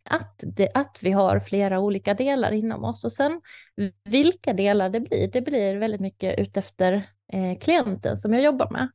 [0.03, 3.41] att, det, att vi har flera olika delar inom oss och sen
[4.03, 8.89] vilka delar det blir, det blir väldigt mycket utefter eh, klienten som jag jobbar med.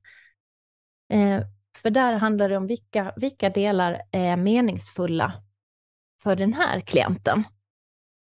[1.13, 1.45] Eh,
[1.77, 5.43] för där handlar det om vilka, vilka delar är meningsfulla
[6.23, 7.45] för den här klienten.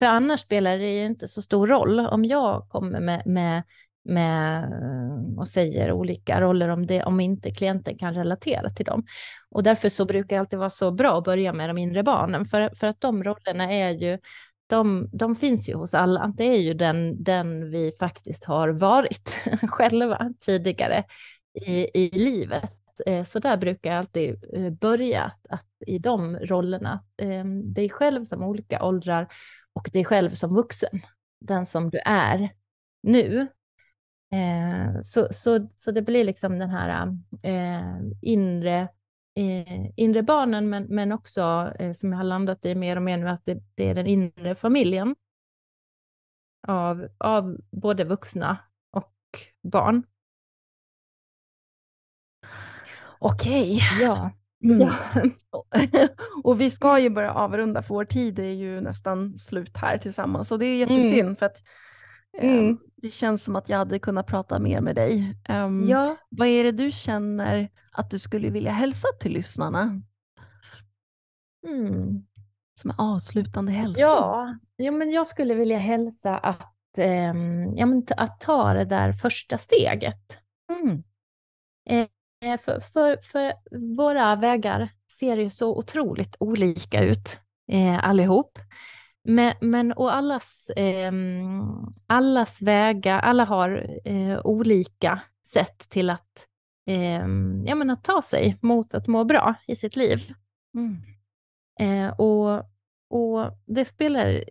[0.02, 3.62] För annars spelar det ju inte så stor roll om jag kommer med, med,
[4.04, 9.06] med eh, och säger olika roller om, det, om inte klienten kan relatera till dem.
[9.50, 12.44] Och därför så brukar det alltid vara så bra att börja med de inre barnen,
[12.44, 14.18] för, för att de rollerna är ju
[14.66, 16.32] de, de finns ju hos alla.
[16.36, 21.04] Det är ju den, den vi faktiskt har varit själva tidigare
[21.54, 22.72] i, i livet.
[23.06, 28.24] Eh, så där brukar jag alltid eh, börja, att i de rollerna, ehm, dig själv
[28.24, 29.28] som olika åldrar
[29.72, 31.00] och dig själv som vuxen,
[31.40, 32.50] den som du är
[33.02, 33.48] nu.
[34.32, 37.08] Eh, så, så, så det blir liksom den här
[38.22, 38.88] inre,
[39.96, 43.44] inre barnen, men, men också som jag har landat i mer och mer nu, att
[43.44, 45.14] det, det är den inre familjen
[46.68, 48.58] av, av både vuxna
[48.90, 49.14] och
[49.62, 50.02] barn.
[53.18, 53.80] Okej.
[54.00, 54.30] Ja.
[54.64, 54.80] Mm.
[54.80, 54.94] ja.
[56.44, 60.52] och vi ska ju börja avrunda för vår tid är ju nästan slut här tillsammans.
[60.52, 61.36] Och det är jättesynd mm.
[61.36, 61.62] för att
[62.42, 65.36] um, det känns som att jag hade kunnat prata mer med dig.
[65.48, 66.16] Um, ja.
[66.30, 70.02] Vad är det du känner att du skulle vilja hälsa till lyssnarna?
[71.66, 72.26] Mm.
[72.80, 74.02] Som en avslutande hälsning.
[74.02, 79.12] Ja, ja men jag skulle vilja hälsa att, um, ja, men att ta det där
[79.12, 80.38] första steget.
[80.82, 81.02] Mm.
[81.88, 82.08] Eh,
[82.44, 83.52] Eh, för, för, för,
[83.96, 87.40] våra vägar ser ju så otroligt olika ut
[87.72, 88.58] eh, allihop.
[89.26, 91.12] Men, men och allas, eh,
[92.06, 96.46] allas vägar, alla har eh, olika sätt till att,
[96.86, 97.26] eh,
[97.66, 100.32] ja, men att ta sig mot att må bra i sitt liv.
[100.74, 100.96] Mm.
[101.80, 102.58] Eh, och,
[103.10, 104.44] och det spelar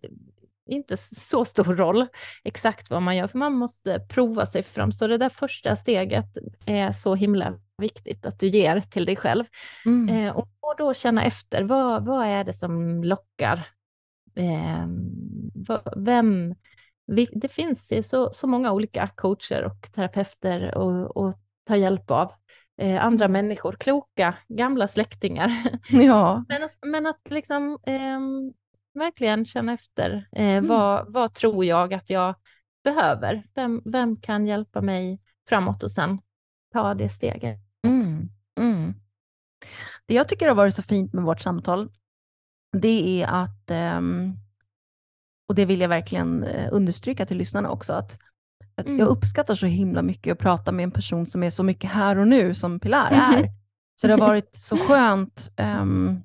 [0.69, 2.07] inte så stor roll
[2.43, 4.91] exakt vad man gör, för man måste prova sig fram.
[4.91, 9.43] Så det där första steget är så himla viktigt att du ger till dig själv.
[9.85, 10.09] Mm.
[10.09, 13.67] Eh, och, och, då känna efter, vad, vad är det som lockar?
[14.36, 14.88] Eh,
[15.95, 16.56] vem?
[17.32, 20.74] Det finns så, så många olika coacher och terapeuter
[21.28, 21.36] att
[21.67, 22.32] ta hjälp av.
[22.78, 23.32] Eh, andra mm.
[23.32, 25.52] människor, kloka gamla släktingar.
[25.89, 26.43] Ja.
[26.48, 28.19] men, att, men att liksom eh,
[28.93, 30.67] verkligen känna efter, eh, mm.
[30.67, 32.36] vad, vad tror jag att jag
[32.84, 33.43] behöver?
[33.56, 36.19] Vem, vem kan hjälpa mig framåt och sen
[36.74, 37.60] ta det steget?
[37.88, 38.93] Mm, mm.
[40.06, 41.91] Det jag tycker har varit så fint med vårt samtal,
[42.81, 44.33] det är att, um,
[45.49, 48.19] och det vill jag verkligen uh, understryka till lyssnarna också, att,
[48.77, 48.99] mm.
[48.99, 52.17] jag uppskattar så himla mycket att prata med en person som är så mycket här
[52.17, 53.49] och nu som Pilar är.
[53.95, 56.23] Så det har varit så skönt um,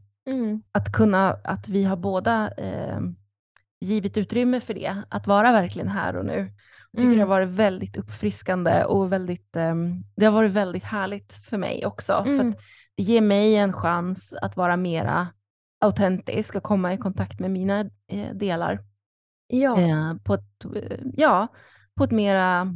[0.72, 2.50] att kunna, att vi har båda
[2.96, 3.14] um,
[3.80, 6.52] givit utrymme för det, att vara verkligen här och nu.
[6.92, 7.18] Jag tycker mm.
[7.18, 7.48] det har mm.
[7.48, 12.12] varit väldigt uppfriskande och väldigt, um, det har varit väldigt härligt för mig också.
[12.12, 12.38] Mm.
[12.38, 12.60] För
[12.96, 15.28] det ger mig en chans att vara mera
[15.80, 18.84] autentisk och komma i kontakt med mina eh, delar.
[19.46, 19.80] Ja.
[19.80, 20.64] Eh, på, ett,
[21.14, 21.48] ja,
[21.96, 22.74] på ett mera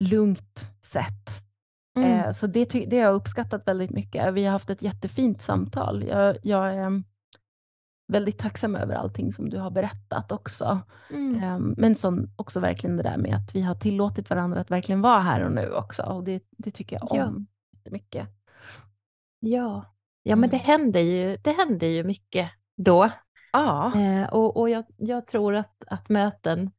[0.00, 1.44] lugnt sätt.
[1.96, 2.10] Mm.
[2.10, 4.34] Eh, så det, det har jag uppskattat väldigt mycket.
[4.34, 6.04] Vi har haft ett jättefint samtal.
[6.08, 7.02] Jag, jag är
[8.12, 10.80] väldigt tacksam över allting som du har berättat också.
[11.10, 11.74] Mm.
[11.76, 15.20] Men som också verkligen det där med att vi har tillåtit varandra att verkligen vara
[15.20, 16.02] här och nu också.
[16.02, 17.46] Och det, det tycker jag om
[17.84, 17.90] ja.
[17.90, 18.28] mycket.
[19.40, 19.93] Ja,
[20.24, 20.66] ja men det mm.
[20.66, 23.10] händer ju, det händer ju mycket då.
[23.52, 23.92] Ja.
[23.96, 26.70] Eh, och och jag, jag tror att, att möten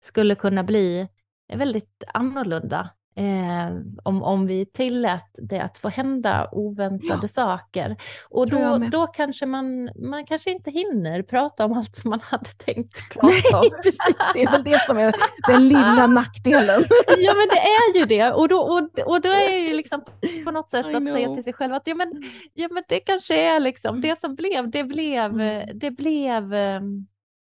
[0.00, 1.08] skulle kunna bli
[1.52, 3.70] väldigt annorlunda Eh,
[4.02, 7.28] om, om vi tillät det att få hända oväntade ja.
[7.28, 7.96] saker.
[8.28, 12.50] Och då, då kanske man, man kanske inte hinner prata om allt som man hade
[12.50, 13.70] tänkt prata Nej, om.
[13.82, 14.16] precis.
[14.34, 15.14] Det är väl det som är
[15.46, 16.82] den lilla nackdelen.
[17.18, 18.32] ja, men det är ju det.
[18.32, 20.02] Och då, och, och då är det ju liksom
[20.44, 21.14] på något sätt I att know.
[21.14, 22.22] säga till sig själv att ja, men,
[22.54, 25.68] ja, men det kanske är liksom det som blev, det blev, mm.
[25.74, 27.06] det blev, ehm,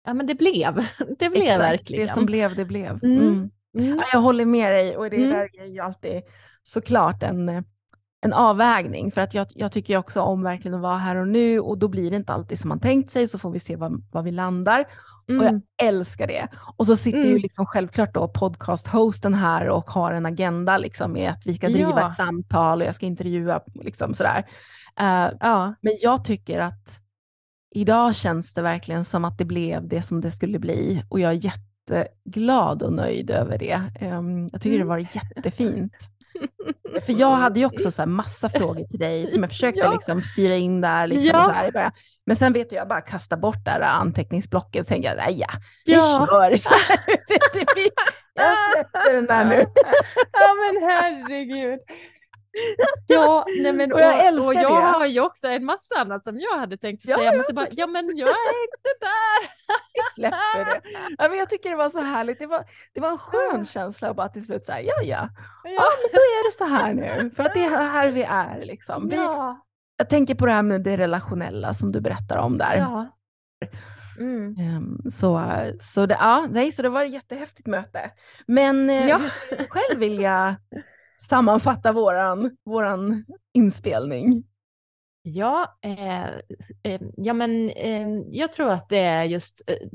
[0.05, 0.75] ja men det blev,
[1.19, 2.07] det blev Exakt, verkligen.
[2.07, 3.03] det som blev, det blev.
[3.03, 3.17] Mm.
[3.17, 3.49] Mm.
[3.77, 3.97] Mm.
[3.97, 5.29] Ja, jag håller med dig och det mm.
[5.29, 6.21] där är ju alltid
[6.63, 7.49] såklart en,
[8.21, 11.59] en avvägning för att jag, jag tycker också om verkligen att vara här och nu
[11.59, 13.91] och då blir det inte alltid som man tänkt sig så får vi se var,
[14.11, 14.85] var vi landar.
[15.29, 15.39] Mm.
[15.39, 15.61] Och jag mm.
[15.81, 16.47] älskar det.
[16.77, 17.31] Och så sitter mm.
[17.31, 21.69] ju liksom självklart då podcast-hosten här och har en agenda liksom med att vi ska
[21.69, 22.07] driva ja.
[22.07, 24.45] ett samtal och jag ska intervjua liksom sådär.
[25.01, 25.73] Uh, ja.
[25.81, 27.01] Men jag tycker att
[27.75, 31.31] idag känns det verkligen som att det blev det som det skulle bli och jag
[31.31, 33.81] är jätte jätteglad och nöjd över det.
[33.99, 34.87] Ehm, jag tycker det mm.
[34.87, 35.93] var jättefint.
[37.05, 39.91] För jag hade ju också så massa frågor till dig som jag försökte ja.
[39.93, 41.07] liksom styra in där.
[41.07, 41.43] Liksom ja.
[41.45, 41.91] så här bara.
[42.25, 45.47] Men sen vet du, jag bara kastar bort det här anteckningsblocket och tänker jag, ja,
[45.85, 46.27] vi ja.
[46.29, 46.55] kör.
[46.57, 47.15] Så här.
[48.33, 49.65] jag släpper den där nu.
[50.31, 51.79] ja men herregud.
[53.07, 54.87] Ja, nej men, och jag älskar och jag det.
[54.87, 57.31] har ju också en massa annat som jag hade tänkt ja, säga.
[57.31, 59.49] Men så bara, ja men jag är inte där.
[59.93, 60.81] Vi släpper det.
[61.17, 62.39] Ja, men jag tycker det var så härligt.
[62.39, 65.29] Det var, det var en skön känsla att bara till slut säga ja, ja
[65.63, 67.31] ja, ja men då är det så här nu.
[67.35, 69.09] För att det är här vi är liksom.
[69.09, 69.65] Vi, ja.
[69.97, 72.75] Jag tänker på det här med det relationella som du berättar om där.
[72.75, 73.07] Ja.
[74.19, 74.55] Mm.
[74.77, 75.41] Um, så,
[75.81, 78.11] så, det, ja, nej, så det var ett jättehäftigt möte.
[78.45, 79.19] Men eh, ja.
[79.69, 80.55] själv vill jag
[81.21, 84.43] sammanfatta våran, våran inspelning?
[85.21, 86.27] Ja, eh,
[86.83, 89.87] eh, ja men eh, jag tror att det är just eh,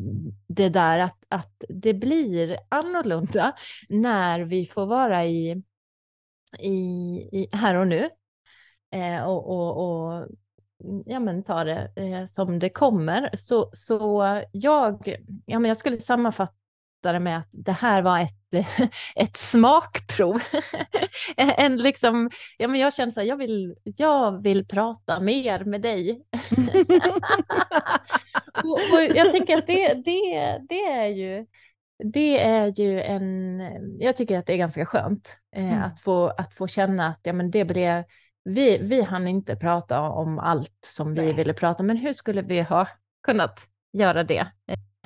[0.47, 3.53] det där att, att det blir annorlunda
[3.89, 5.63] när vi får vara i,
[6.59, 6.75] i,
[7.33, 8.09] i här och nu.
[8.95, 10.29] Eh, och, och, och
[11.07, 13.31] ja, men ta det eh, som det kommer.
[13.37, 16.64] Så, så jag, ja, men jag skulle sammanfatta
[17.13, 18.67] det med att det här var ett,
[19.17, 20.43] ett smakprov.
[21.37, 25.83] en liksom, ja, men jag känner så här, jag vill, jag vill prata mer med
[25.83, 26.11] dig.
[28.65, 31.47] och, och, jag tänker att det, det, det är ju
[32.13, 33.61] det är ju en,
[34.01, 35.83] jag tycker att det är ganska skönt eh, mm.
[35.83, 38.05] att, få, att få känna att ja, men det blev,
[38.45, 42.43] vi, vi hann inte prata om allt som vi ville prata om, men hur skulle
[42.43, 42.89] vi ha
[43.23, 44.47] kunnat göra det?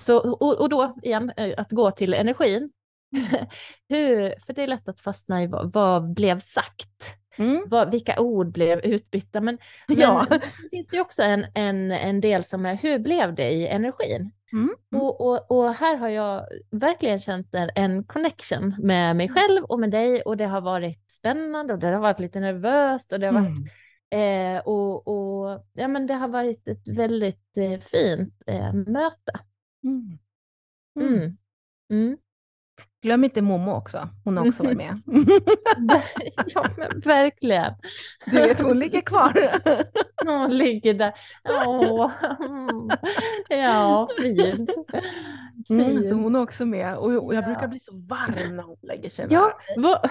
[0.00, 2.70] Så, och, och då igen, eh, att gå till energin.
[3.88, 7.18] Hur, för det är lätt att fastna i vad, vad blev sagt.
[7.36, 7.62] Mm.
[7.66, 9.40] Vad, vilka ord blev utbytta?
[9.40, 9.58] Men,
[9.88, 10.26] ja.
[10.30, 13.66] men det finns det också en, en, en del som är hur blev det i
[13.66, 14.30] energin?
[14.52, 14.74] Mm.
[14.92, 15.02] Mm.
[15.02, 19.90] Och, och, och, här har jag verkligen känt en, connection med mig själv och med
[19.90, 23.32] dig och det har varit spännande och det har varit lite nervöst och det har
[23.32, 23.68] varit
[24.10, 24.56] mm.
[24.56, 29.32] eh, och, och ja, men det har varit ett väldigt eh, fint eh, möte.
[29.88, 30.18] Mm.
[31.00, 31.22] Mm.
[31.22, 31.36] mm.
[31.90, 32.16] Mm.
[33.02, 35.00] Glöm inte Momo också, hon har också varit med.
[36.54, 37.74] ja, men verkligen.
[38.26, 39.60] Du vet, hon ligger kvar.
[40.26, 41.12] hon ligger där.
[41.66, 42.10] Åh.
[43.48, 44.68] Ja, fin.
[45.68, 48.76] Mm, så hon är också med och, och jag brukar bli så varm när hon
[48.82, 50.10] lägger sig Ja, vad,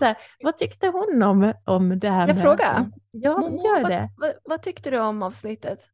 [0.00, 2.26] här, vad tyckte hon om, om det här?
[2.26, 2.42] Jag med...
[2.42, 2.86] frågar.
[3.10, 4.10] Ja, Momo, gör det.
[4.16, 5.88] Vad, vad, vad, tyckte du om avsnittet?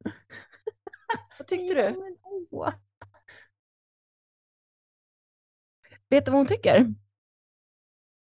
[1.38, 1.94] vad tyckte du?
[6.10, 6.86] Vet du vad hon tycker?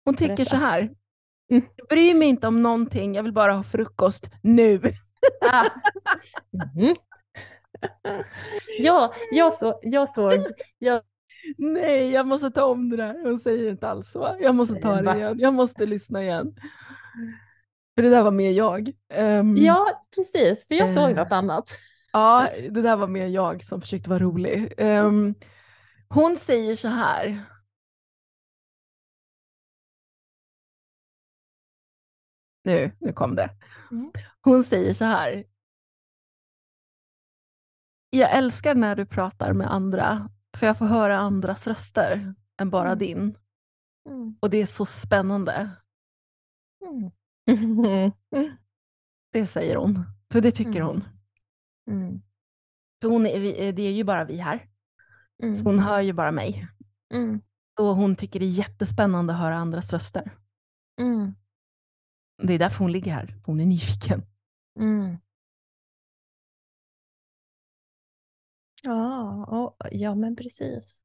[0.05, 0.49] Hon tycker Berätta.
[0.49, 0.79] så här.
[1.51, 1.63] Mm.
[1.75, 4.81] Jag bryr mig inte om någonting, jag vill bara ha frukost nu.
[5.51, 5.65] Ah.
[6.77, 6.95] Mm.
[8.79, 10.33] ja, jag, så, jag såg...
[10.77, 11.01] Jag...
[11.57, 13.23] Nej, jag måste ta om det där.
[13.23, 14.37] Hon säger inte alls så.
[14.39, 15.39] Jag måste ta det igen.
[15.39, 16.55] Jag måste lyssna igen.
[17.95, 18.91] För det där var mer jag.
[19.13, 20.67] Um, ja, precis.
[20.67, 21.69] För jag såg uh, något annat.
[22.13, 24.73] Ja, det där var mer jag som försökte vara rolig.
[24.77, 25.35] Um,
[26.09, 27.39] hon säger så här.
[32.65, 33.49] Nu, nu kom det.
[33.91, 34.11] Mm.
[34.41, 35.43] Hon säger så här.
[38.09, 42.87] Jag älskar när du pratar med andra, för jag får höra andras röster än bara
[42.87, 42.99] mm.
[42.99, 43.37] din.
[44.09, 44.37] Mm.
[44.39, 45.69] Och det är så spännande.
[46.85, 47.11] Mm.
[49.31, 50.87] det säger hon, för det tycker mm.
[50.87, 51.03] hon.
[51.89, 52.21] Mm.
[53.01, 54.69] För hon är, det är ju bara vi här,
[55.55, 56.67] så hon hör ju bara mig.
[57.79, 60.31] Och hon tycker det är jättespännande att höra andras röster.
[62.37, 63.35] Det är därför hon ligger här.
[63.45, 64.21] Hon är nyfiken.
[64.79, 65.17] Mm.
[68.83, 70.99] Ja, och, ja, men precis.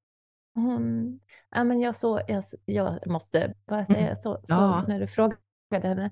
[0.54, 1.20] hon,
[1.50, 4.16] ja, men jag, så, jag, jag måste bara säga mm.
[4.16, 4.84] så, så ja.
[4.88, 5.38] när du frågade
[5.70, 6.10] henne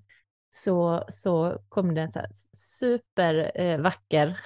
[0.51, 2.21] så, så kom det en så
[2.57, 4.41] supervacker,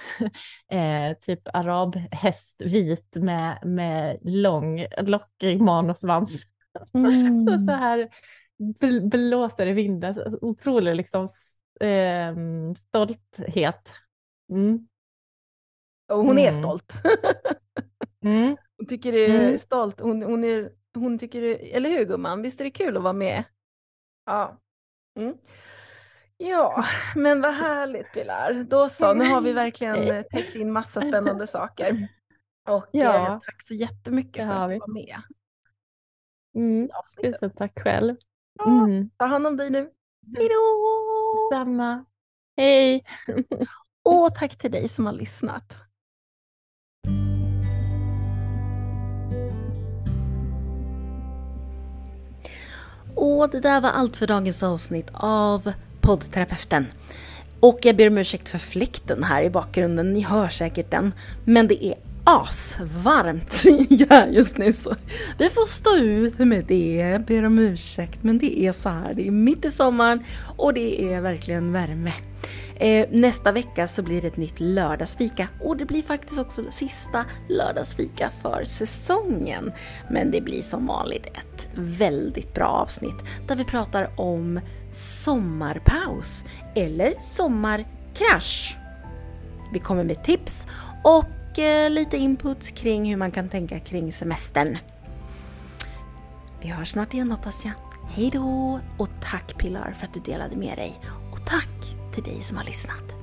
[0.69, 6.43] eh, eh, typ arabhäst, vit med, med lång, lockig manusvans.
[6.93, 7.67] Mm.
[7.67, 8.09] så här
[9.09, 11.27] blåser i vinden, så otrolig liksom,
[11.79, 12.35] eh,
[12.87, 13.89] stolthet.
[14.51, 14.87] Mm.
[16.11, 16.63] Och hon är mm.
[16.63, 16.93] stolt.
[18.25, 18.57] mm.
[18.77, 19.57] Hon tycker det är mm.
[19.57, 19.99] stolt.
[19.99, 22.41] Hon, hon, är, hon tycker det, eller hur gumman?
[22.41, 23.43] Visst är det kul att vara med?
[24.25, 24.59] Ja.
[25.19, 25.37] Mm.
[26.37, 26.85] Ja,
[27.15, 28.65] men vad härligt Pilar.
[28.69, 32.07] Då så, nu har vi verkligen eh, täckt in massa spännande saker.
[32.69, 33.15] Och ja.
[33.15, 35.21] eh, tack så jättemycket för att du var med.
[36.55, 36.89] Mm.
[37.23, 38.15] Tusen tack själv.
[38.65, 39.09] Mm.
[39.17, 39.89] Ta hand om dig nu.
[40.35, 41.57] Hej då!
[41.57, 42.05] Samma.
[42.57, 43.03] Hej!
[44.03, 45.73] Och tack till dig som har lyssnat.
[53.15, 56.87] Och det där var allt för dagens avsnitt av poddterapeuten.
[57.59, 61.13] Och jag ber om ursäkt för fläkten här i bakgrunden, ni hör säkert den.
[61.45, 64.95] Men det är asvarmt ja, just nu så
[65.37, 66.95] vi får stå ut med det.
[66.95, 70.23] Jag ber om ursäkt men det är så här, det är mitt i sommaren
[70.57, 72.13] och det är verkligen värme.
[72.75, 77.25] Eh, nästa vecka så blir det ett nytt lördagsfika och det blir faktiskt också sista
[77.49, 79.71] lördagsfika för säsongen.
[80.09, 84.59] Men det blir som vanligt ett väldigt bra avsnitt där vi pratar om
[84.91, 86.43] sommarpaus
[86.75, 88.77] eller sommarkrasch.
[89.73, 90.67] Vi kommer med tips
[91.03, 94.77] och fick lite input kring hur man kan tänka kring semestern.
[96.61, 97.73] Vi hörs snart igen hoppas jag.
[98.09, 98.79] Hej då!
[98.97, 100.99] Och tack Pilar för att du delade med dig.
[101.31, 101.69] Och tack
[102.13, 103.22] till dig som har lyssnat.